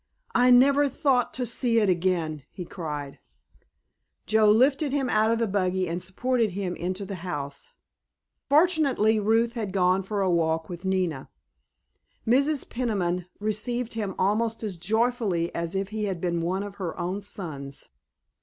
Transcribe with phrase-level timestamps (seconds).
[0.33, 3.19] "I never thought to see it again," he cried.
[4.25, 7.69] Joe lifted him out of the buggy and supported him into the house.
[8.49, 11.29] Fortunately Ruth had gone for a walk with Nina.
[12.25, 12.67] Mrs.
[12.67, 17.21] Peniman received him almost as joyfully as if he had been one of her own
[17.21, 17.87] sons.